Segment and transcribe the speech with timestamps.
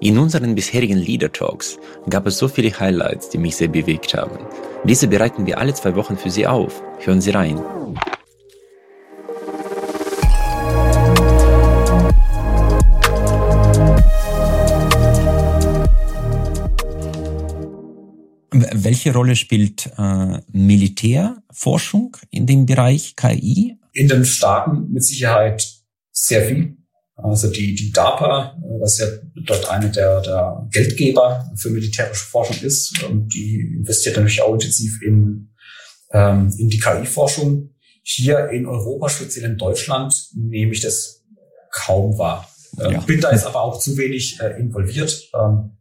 [0.00, 1.76] In unseren bisherigen Leader Talks
[2.08, 4.38] gab es so viele Highlights, die mich sehr bewegt haben.
[4.84, 6.80] Diese bereiten wir alle zwei Wochen für Sie auf.
[7.00, 7.58] Hören Sie rein.
[18.52, 23.76] Welche Rolle spielt äh, Militärforschung in dem Bereich KI?
[23.94, 25.66] In den Staaten mit Sicherheit
[26.12, 26.77] sehr viel.
[27.20, 29.06] Also die, die DARPA, was ja
[29.44, 35.02] dort eine der, der Geldgeber für militärische Forschung ist, und die investiert natürlich auch intensiv
[35.02, 35.50] in,
[36.12, 37.74] ähm, in die KI-Forschung.
[38.02, 41.24] Hier in Europa, speziell in Deutschland, nehme ich das
[41.72, 42.48] kaum wahr.
[42.80, 43.00] Ähm, ja.
[43.00, 45.28] Bin da jetzt aber auch zu wenig äh, involviert.
[45.34, 45.76] Ähm,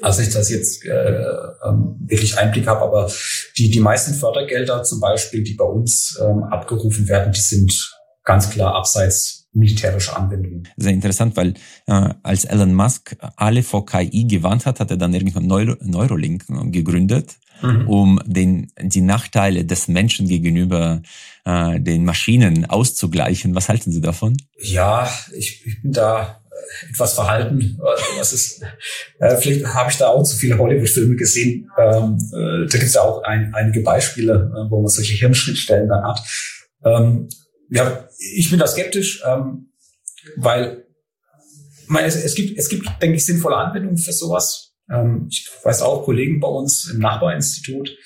[0.00, 1.24] also ich das jetzt äh,
[1.64, 3.10] ähm, wirklich Einblick habe, aber
[3.56, 8.48] die, die meisten Fördergelder zum Beispiel, die bei uns ähm, abgerufen werden, die sind ganz
[8.50, 10.68] klar abseits militärische Anwendungen.
[10.76, 11.54] Sehr interessant, weil
[11.86, 16.44] äh, als Elon Musk alle vor KI gewarnt hat, hat er dann irgendwann Neuro Neurolink
[16.72, 17.88] gegründet, mhm.
[17.88, 21.02] um den, die Nachteile des Menschen gegenüber
[21.44, 23.54] äh, den Maschinen auszugleichen.
[23.54, 24.36] Was halten Sie davon?
[24.60, 27.78] Ja, ich, ich bin da äh, etwas verhalten.
[28.18, 28.62] Was ist,
[29.18, 31.70] äh, vielleicht habe ich da auch zu viele Hollywood-Filme gesehen.
[31.78, 35.88] Ähm, äh, da gibt es ja auch ein, einige Beispiele, äh, wo man solche Hirnschnittstellen
[35.88, 36.20] dann hat.
[36.84, 37.28] Ähm,
[37.70, 39.72] ja, ich bin da skeptisch, ähm,
[40.36, 40.86] weil
[41.86, 44.74] man, es, es, gibt, es gibt, denke ich, sinnvolle Anwendungen für sowas.
[44.90, 47.96] Ähm, ich weiß auch Kollegen bei uns im Nachbarinstitut,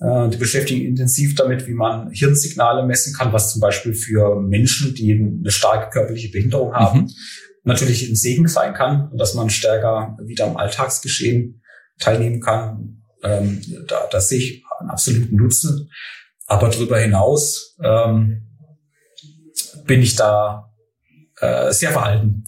[0.00, 4.94] äh, die beschäftigen intensiv damit, wie man Hirnsignale messen kann, was zum Beispiel für Menschen,
[4.94, 7.10] die eine starke körperliche Behinderung haben, mhm.
[7.64, 11.62] natürlich ein Segen sein kann und dass man stärker wieder am Alltagsgeschehen
[11.98, 13.02] teilnehmen kann.
[13.22, 15.90] Ähm, da, da sehe ich einen absoluten Nutzen.
[16.46, 18.49] Aber darüber hinaus ähm,
[19.90, 20.72] bin ich da
[21.40, 22.44] äh, sehr verhalten.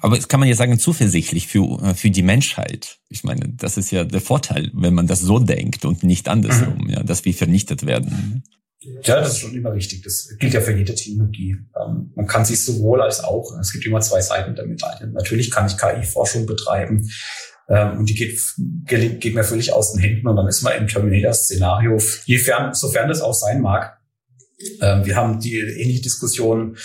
[0.00, 2.98] Aber das kann man ja sagen, zuversichtlich für, äh, für die Menschheit.
[3.08, 6.84] Ich meine, das ist ja der Vorteil, wenn man das so denkt und nicht andersrum,
[6.84, 6.90] mhm.
[6.90, 8.44] ja, dass wir vernichtet werden.
[8.78, 10.02] Ja, das ist schon immer richtig.
[10.02, 11.56] Das gilt ja für jede Technologie.
[11.84, 15.08] Ähm, man kann sich sowohl als auch, es gibt immer zwei Seiten der Medaille.
[15.08, 17.10] Natürlich kann ich KI-Forschung betreiben
[17.68, 18.38] ähm, und die geht,
[18.84, 23.20] geht, geht mir völlig aus den Händen und dann ist man im Terminator-Szenario, sofern das
[23.20, 23.98] auch sein mag,
[24.80, 26.76] ähm, wir haben die ähnliche Diskussion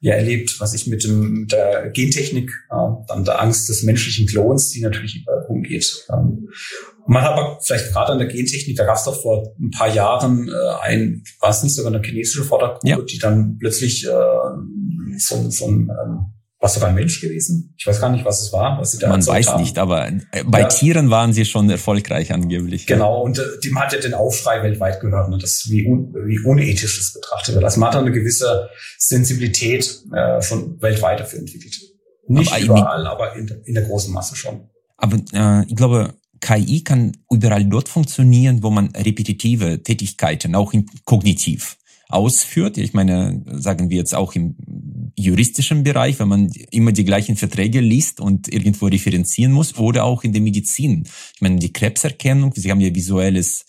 [0.00, 2.74] ja erlebt, was ich mit, dem, mit der Gentechnik, äh,
[3.08, 6.06] dann der Angst des menschlichen Klons, die natürlich überall rumgeht.
[6.12, 6.48] Ähm,
[7.06, 9.92] man hat aber vielleicht gerade an der Gentechnik, da gab es doch vor ein paar
[9.92, 13.00] Jahren äh, ein, war es nicht sogar eine chinesische Fördergruppe, ja.
[13.00, 14.10] die dann plötzlich äh,
[15.16, 17.74] so, so ein ähm, was sogar ein Mensch gewesen?
[17.78, 18.80] Ich weiß gar nicht, was es war.
[18.80, 19.60] Was sie da Man weiß haben.
[19.60, 20.68] nicht, aber äh, bei ja.
[20.68, 22.86] Tieren waren sie schon erfolgreich angeblich.
[22.86, 26.40] Genau, und äh, dem hat ja den Aufschrei weltweit gehört, ne, das wie, un, wie
[26.40, 27.64] unethisch das betrachtet wird.
[27.64, 28.68] Also man hat eine gewisse
[28.98, 31.76] Sensibilität äh, schon weltweit dafür entwickelt.
[32.26, 34.68] Nicht aber überall, aber in, in, der großen Masse schon.
[34.96, 40.86] Aber äh, ich glaube, KI kann überall dort funktionieren, wo man repetitive Tätigkeiten, auch in,
[41.04, 41.76] kognitiv,
[42.08, 42.78] ausführt.
[42.78, 44.56] Ich meine, sagen wir jetzt auch im
[45.18, 50.24] juristischen Bereich, wenn man immer die gleichen Verträge liest und irgendwo referenzieren muss, oder auch
[50.24, 51.04] in der Medizin.
[51.34, 53.66] Ich meine, die Krebserkennung, Sie haben ja visuelles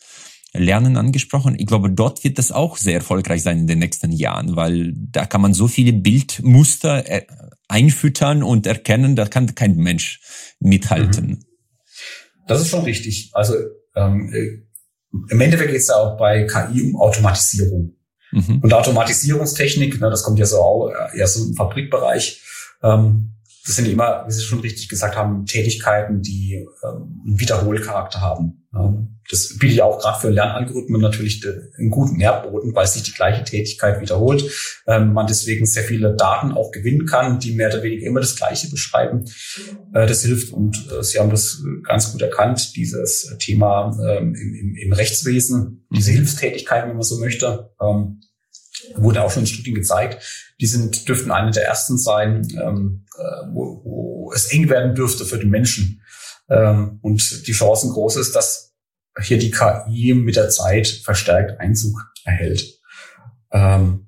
[0.53, 1.55] Lernen angesprochen.
[1.59, 5.25] Ich glaube, dort wird das auch sehr erfolgreich sein in den nächsten Jahren, weil da
[5.25, 7.25] kann man so viele Bildmuster äh,
[7.67, 10.21] einfüttern und erkennen, da kann kein Mensch
[10.59, 11.27] mithalten.
[11.27, 11.43] Mhm.
[12.47, 13.29] Das ist schon richtig.
[13.33, 13.53] Also
[13.95, 14.69] ähm, äh,
[15.29, 17.95] im Endeffekt geht es ja auch bei KI um Automatisierung.
[18.31, 18.59] Mhm.
[18.62, 22.41] Und Automatisierungstechnik, ne, das kommt ja so auch äh, eher so im Fabrikbereich.
[22.84, 23.31] Ähm,
[23.69, 28.68] das sind immer, wie Sie schon richtig gesagt haben, Tätigkeiten, die ähm, einen Wiederholcharakter haben.
[28.74, 31.46] Ähm, das bietet ja auch gerade für Lernalgorithmen natürlich
[31.78, 34.44] einen guten Nährboden, weil sich die gleiche Tätigkeit wiederholt.
[34.88, 38.35] Ähm, man deswegen sehr viele Daten auch gewinnen kann, die mehr oder weniger immer das
[38.35, 39.25] Gleiche beschreiben.
[39.94, 44.56] Äh, das hilft und äh, Sie haben das ganz gut erkannt, dieses Thema ähm, im,
[44.56, 46.16] im, im, Rechtswesen, diese mhm.
[46.16, 47.69] Hilfstätigkeiten, wenn man so möchte.
[47.79, 48.22] Ähm,
[48.95, 50.23] wurde auch schon in Studien gezeigt.
[50.59, 55.25] Die sind, dürften eine der ersten sein, ähm, äh, wo, wo es eng werden dürfte
[55.25, 56.01] für den Menschen.
[56.49, 58.73] Ähm, und die Chancen groß ist, dass
[59.22, 62.79] hier die KI mit der Zeit verstärkt Einzug erhält.
[63.52, 64.08] Ähm,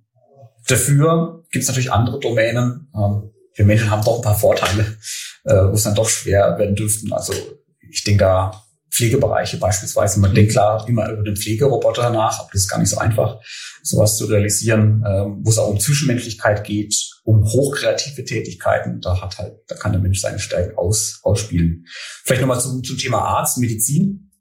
[0.67, 2.89] dafür gibt es natürlich andere Domänen.
[2.95, 4.97] Ähm, wir Menschen haben doch ein paar Vorteile,
[5.43, 7.11] äh, wo es dann doch schwer werden dürften.
[7.11, 7.33] Also
[7.79, 10.19] ich denke da Pflegebereiche beispielsweise.
[10.19, 13.39] Man denkt klar immer über den Pflegeroboter nach, aber das ist gar nicht so einfach,
[13.81, 16.93] sowas zu realisieren, ähm, wo es auch um Zwischenmenschlichkeit geht,
[17.23, 18.99] um hochkreative Tätigkeiten.
[18.99, 21.85] Da hat halt, da kann der Mensch seine Stärken aus, ausspielen.
[22.23, 24.31] Vielleicht nochmal zum, zum Thema Arzt, Medizin.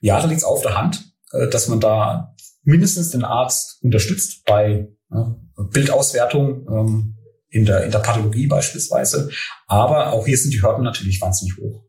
[0.00, 2.34] Ja, da liegt es auf der Hand, äh, dass man da
[2.64, 7.16] mindestens den Arzt unterstützt bei äh, Bildauswertung ähm,
[7.50, 9.30] in der, in der Pathologie beispielsweise.
[9.68, 11.84] Aber auch hier sind die Hürden natürlich wahnsinnig hoch.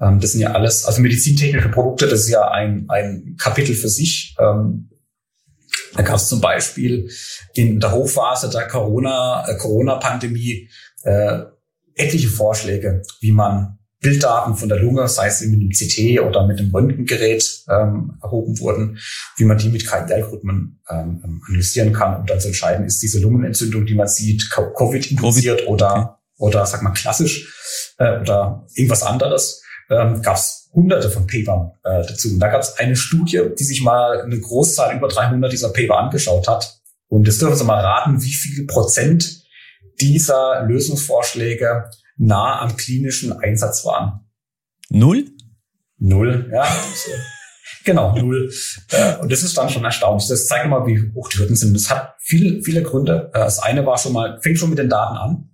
[0.00, 3.88] Ähm, das sind ja alles, also medizintechnische Produkte, das ist ja ein, ein Kapitel für
[3.88, 4.36] sich.
[4.38, 4.90] Ähm,
[5.94, 7.10] da gab es zum Beispiel
[7.54, 10.68] in der Hochphase der Corona, äh, Corona-Pandemie
[11.02, 11.40] äh,
[11.94, 16.60] etliche Vorschläge, wie man Bilddaten von der Lunge, sei es mit einem CT oder mit
[16.60, 18.98] einem Röntgengerät ähm, erhoben wurden,
[19.36, 23.86] wie man die mit KI-Algorithmen ähm, analysieren kann, um dann zu entscheiden, ist diese Lungenentzündung,
[23.86, 25.68] die man sieht, Covid-induziert COVID.
[25.68, 26.10] oder, okay.
[26.38, 27.52] oder sag mal klassisch
[27.98, 29.62] äh, oder irgendwas anderes.
[29.90, 32.28] Ähm, gab es hunderte von Papern äh, dazu.
[32.30, 35.98] Und da gab es eine Studie, die sich mal eine Großzahl über 300 dieser Paper
[35.98, 36.80] angeschaut hat.
[37.08, 39.42] Und jetzt dürfen Sie mal raten, wie viel Prozent
[40.00, 44.20] dieser Lösungsvorschläge nah am klinischen Einsatz waren.
[44.90, 45.26] Null?
[45.98, 46.66] Null, ja.
[47.84, 48.52] genau, null.
[48.90, 50.28] Äh, und das ist dann schon erstaunlich.
[50.28, 51.74] Das zeigt mal, wie hoch die Hürden sind.
[51.74, 53.30] Das hat viele, viele Gründe.
[53.32, 55.50] Äh, das eine war schon mal, fängt schon mit den Daten an.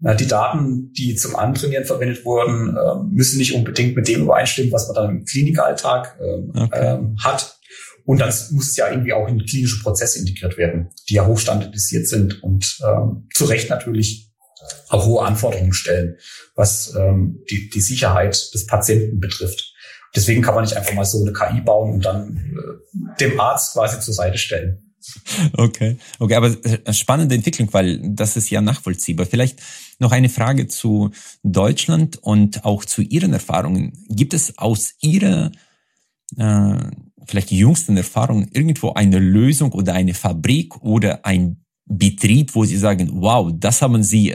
[0.00, 2.76] Die Daten, die zum Antrainieren verwendet wurden,
[3.10, 6.18] müssen nicht unbedingt mit dem übereinstimmen, was man dann im Klinikalltag
[6.54, 6.68] okay.
[6.72, 7.58] Ähm, hat.
[8.04, 12.06] Und dann muss es ja irgendwie auch in klinische Prozesse integriert werden, die ja hochstandardisiert
[12.06, 14.34] sind und ähm, zu Recht natürlich
[14.88, 16.16] auch hohe Anforderungen stellen,
[16.54, 19.72] was ähm, die, die Sicherheit des Patienten betrifft.
[20.14, 23.72] Deswegen kann man nicht einfach mal so eine KI bauen und dann äh, dem Arzt
[23.72, 24.83] quasi zur Seite stellen.
[25.52, 29.26] Okay, okay, aber äh, spannende Entwicklung, weil das ist ja nachvollziehbar.
[29.26, 29.60] Vielleicht
[29.98, 31.10] noch eine Frage zu
[31.42, 33.92] Deutschland und auch zu Ihren Erfahrungen.
[34.08, 35.52] Gibt es aus Ihrer
[36.36, 36.76] äh,
[37.26, 43.10] vielleicht jüngsten Erfahrungen irgendwo eine Lösung oder eine Fabrik oder ein Betrieb, wo Sie sagen,
[43.14, 44.34] wow, das haben Sie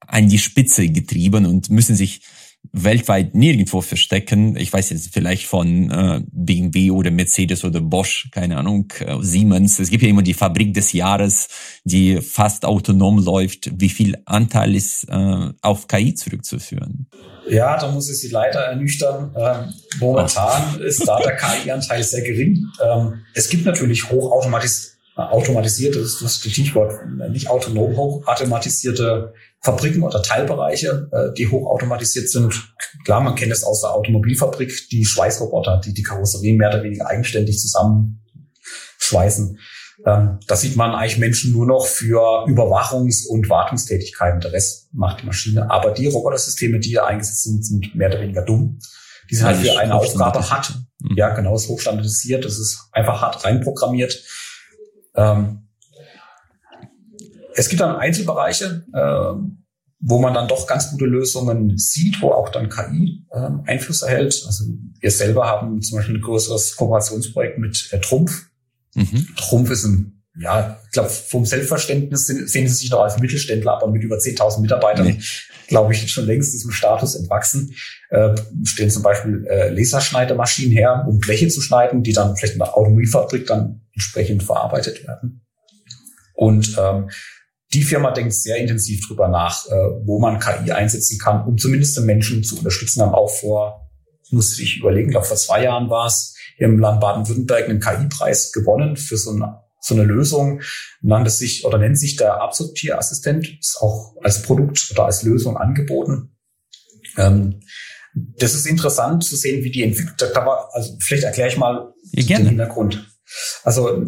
[0.00, 2.20] an die Spitze getrieben und müssen sich
[2.72, 4.56] weltweit nirgendwo verstecken.
[4.56, 9.78] Ich weiß jetzt vielleicht von äh, BMW oder Mercedes oder Bosch, keine Ahnung, äh, Siemens.
[9.78, 11.48] Es gibt ja immer die Fabrik des Jahres,
[11.84, 13.70] die fast autonom läuft.
[13.80, 17.06] Wie viel Anteil ist äh, auf KI zurückzuführen?
[17.48, 19.34] Ja, da muss ich Sie leider ernüchtern.
[19.36, 20.82] Ähm, momentan oh.
[20.82, 22.66] ist da der KI-Anteil sehr gering.
[22.84, 26.92] Ähm, es gibt natürlich hochautomatisierte automatisierte, das ist das Stichwort,
[27.30, 29.32] nicht autonom hochautomatisierte
[29.62, 32.74] Fabriken oder Teilbereiche, äh, die hochautomatisiert sind.
[33.04, 37.06] Klar, man kennt es aus der Automobilfabrik, die Schweißroboter, die die Karosserie mehr oder weniger
[37.06, 39.58] eigenständig zusammenschweißen.
[40.04, 44.40] Ähm, da sieht man eigentlich Menschen nur noch für Überwachungs- und Wartungstätigkeiten.
[44.40, 45.70] Der Rest macht die Maschine.
[45.70, 48.78] Aber die Robotersysteme, die hier eingesetzt sind, sind mehr oder weniger dumm.
[49.30, 50.74] Die sind halt für eine Aufgabe hart.
[51.16, 52.44] Ja, genau, ist hochstandardisiert.
[52.44, 54.22] Das ist einfach hart reinprogrammiert.
[55.16, 55.62] Ähm,
[57.54, 59.50] es gibt dann Einzelbereiche, äh,
[60.00, 64.42] wo man dann doch ganz gute Lösungen sieht, wo auch dann KI äh, Einfluss erhält.
[64.46, 64.64] Also
[65.00, 68.50] wir selber haben zum Beispiel ein größeres Kooperationsprojekt mit äh, Trumpf.
[68.94, 69.26] Mhm.
[69.36, 73.88] Trumpf ist ein, ja, ich glaube, vom Selbstverständnis sehen sie sich noch als Mittelständler, aber
[73.88, 75.20] mit über 10.000 Mitarbeitern, nee.
[75.68, 77.74] glaube ich, schon längst diesem Status entwachsen.
[78.10, 78.34] Äh,
[78.64, 82.76] stehen zum Beispiel äh, Laserschneidemaschinen her, um Bleche zu schneiden, die dann vielleicht in der
[82.76, 85.46] Automobilfabrik dann entsprechend verarbeitet werden.
[86.34, 87.08] Und ähm,
[87.72, 89.74] die Firma denkt sehr intensiv drüber nach, äh,
[90.04, 93.00] wo man KI einsetzen kann, um zumindest den Menschen zu unterstützen.
[93.00, 93.88] Haben auch vor,
[94.30, 98.96] musste ich überlegen, glaube vor zwei Jahren war es, im Land Baden-Württemberg einen KI-Preis gewonnen
[98.96, 100.60] für so eine, so eine Lösung.
[101.00, 106.36] Nannte sich oder nennt sich der Absorptierassistent, ist auch als Produkt oder als Lösung angeboten.
[107.16, 107.60] Ähm,
[108.14, 110.22] das ist interessant zu sehen, wie die entwickelt.
[110.72, 113.06] Also vielleicht erkläre ich mal ja, den Hintergrund.
[113.62, 114.04] Also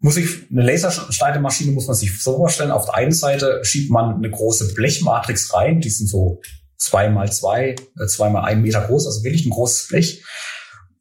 [0.00, 2.70] muss ich, eine Laserschneidemaschine muss man sich so vorstellen.
[2.70, 6.40] Auf der einen Seite schiebt man eine große Blechmatrix rein, die sind so
[6.76, 10.24] zwei mal zwei, äh, zwei mal ein Meter groß, also wirklich ein großes Blech.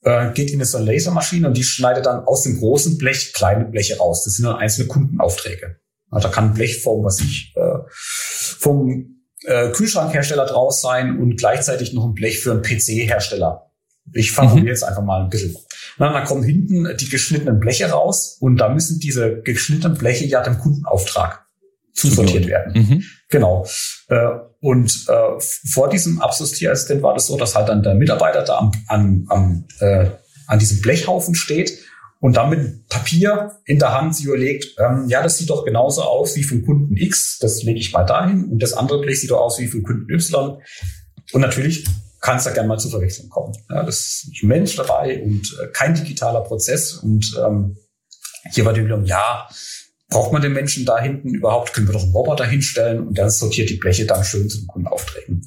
[0.04, 3.66] Äh, geht in so eine Lasermaschine und die schneidet dann aus dem großen Blech kleine
[3.66, 4.24] Bleche raus.
[4.24, 5.78] Das sind dann einzelne Kundenaufträge.
[6.10, 11.38] Also da kann ein Blech vom, was ich, äh, vom äh, Kühlschrankhersteller draus sein und
[11.38, 13.72] gleichzeitig noch ein Blech für einen PC-Hersteller.
[14.14, 14.68] Ich formuliere mhm.
[14.68, 15.56] jetzt einfach mal ein bisschen.
[15.98, 20.42] Na, dann kommen hinten die geschnittenen Bleche raus und da müssen diese geschnittenen Bleche ja
[20.42, 21.46] dem Kundenauftrag
[21.94, 22.74] zusortiert werden.
[22.74, 23.04] Mhm.
[23.30, 23.68] Genau.
[24.08, 24.28] Äh,
[24.68, 28.72] und äh, vor diesem Absortierassistent war das so, dass halt dann der Mitarbeiter da am,
[28.88, 30.10] an, am, äh,
[30.46, 31.72] an diesem Blechhaufen steht
[32.20, 36.02] und dann mit Papier in der Hand sich überlegt, ähm, ja, das sieht doch genauso
[36.02, 39.32] aus wie vom Kunden X, das lege ich mal dahin und das andere Blech sieht
[39.32, 40.62] doch aus wie vom Kunden Y.
[41.32, 41.86] Und natürlich
[42.20, 43.54] kann es da gerne mal zu Verwechslung kommen.
[43.70, 46.96] Ja, das ist ein Mensch dabei und äh, kein digitaler Prozess.
[46.96, 47.78] Und ähm,
[48.52, 49.48] hier war die Überlegung, ja,
[50.10, 51.74] braucht man den Menschen da hinten überhaupt?
[51.74, 54.88] Können wir doch einen Roboter hinstellen und dann sortiert die Bleche dann schön zum Kunden
[54.88, 55.42] auftreten.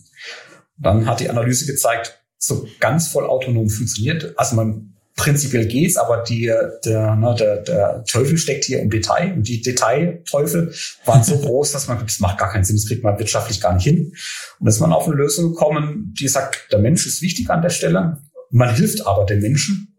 [0.77, 4.35] Dann hat die Analyse gezeigt, so ganz voll autonom funktioniert.
[4.37, 6.51] Also man prinzipiell geht's, aber die,
[6.85, 10.73] der, ne, der, der Teufel steckt hier im Detail und die Detailteufel
[11.05, 13.75] waren so groß, dass man, das macht gar keinen Sinn, das kriegt man wirtschaftlich gar
[13.75, 14.15] nicht hin.
[14.59, 17.71] Und ist man auf eine Lösung gekommen, die sagt, der Mensch ist wichtig an der
[17.71, 19.97] Stelle, man hilft aber den Menschen.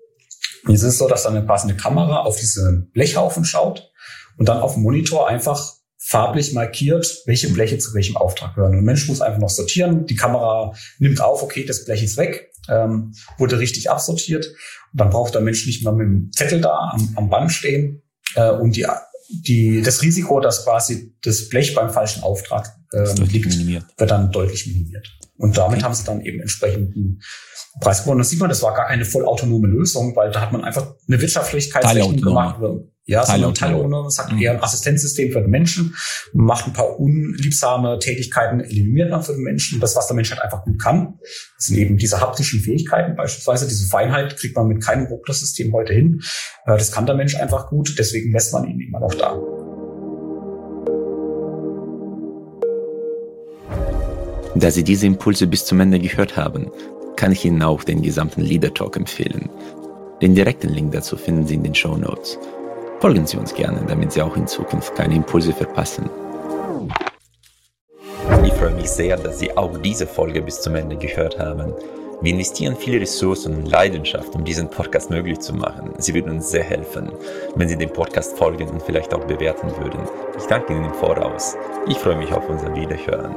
[0.68, 3.92] Jetzt ist es so, dass dann eine passende Kamera auf diese Blechhaufen schaut
[4.38, 8.72] und dann auf dem Monitor einfach farblich markiert, welche Bleche zu welchem Auftrag gehören.
[8.72, 10.08] Und der Mensch muss einfach noch sortieren.
[10.08, 14.48] Die Kamera nimmt auf, okay, das Blech ist weg, ähm, wurde richtig absortiert.
[14.48, 18.02] Und dann braucht der Mensch nicht mehr mit dem Zettel da am, am Band stehen
[18.36, 18.88] äh, und die,
[19.30, 23.86] die, das Risiko, dass quasi das Blech beim falschen Auftrag ähm, liegt, minimiert.
[23.98, 25.08] wird dann deutlich minimiert.
[25.38, 25.86] Und damit okay.
[25.86, 27.22] haben sie dann eben entsprechenden
[27.80, 28.20] Preis gewonnen.
[28.20, 31.22] Das sieht man, das war gar keine vollautonome Lösung, weil da hat man einfach eine
[31.22, 32.60] Wirtschaftlichkeitsrechnung gemacht.
[33.12, 35.98] Ja, so ein Teilautonom sagt eher ein Assistenzsystem für den Menschen,
[36.32, 39.82] macht ein paar unliebsame Tätigkeiten, eliminiert dann für den Menschen.
[39.82, 41.20] Das, was der Mensch halt einfach gut kann,
[41.58, 43.68] das sind eben diese haptischen Fähigkeiten beispielsweise.
[43.68, 46.22] Diese Feinheit kriegt man mit keinem Robotersystem heute hin.
[46.66, 49.38] Äh, das kann der Mensch einfach gut, deswegen lässt man ihn immer noch da.
[54.56, 56.72] Da Sie diese Impulse bis zum Ende gehört haben,
[57.18, 59.50] kann ich Ihnen auch den gesamten Leader Talk empfehlen.
[60.22, 62.40] Den direkten Link dazu finden Sie in den Show Notes.
[63.02, 66.08] Folgen Sie uns gerne, damit Sie auch in Zukunft keine Impulse verpassen.
[68.46, 71.74] Ich freue mich sehr, dass Sie auch diese Folge bis zum Ende gehört haben.
[72.22, 75.96] Wir investieren viele Ressourcen und Leidenschaft, um diesen Podcast möglich zu machen.
[75.98, 77.12] Sie würden uns sehr helfen,
[77.56, 80.02] wenn Sie dem Podcast folgen und vielleicht auch bewerten würden.
[80.38, 81.58] Ich danke Ihnen im Voraus.
[81.88, 83.36] Ich freue mich auf unser Wiederhören.